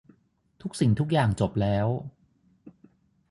[0.61, 1.87] ทุกสิ่งทุกอย่างจบแล้ว